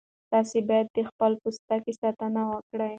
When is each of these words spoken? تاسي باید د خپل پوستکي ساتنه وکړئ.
تاسي 0.31 0.59
باید 0.69 0.87
د 0.95 0.97
خپل 1.09 1.31
پوستکي 1.41 1.93
ساتنه 2.01 2.41
وکړئ. 2.51 2.89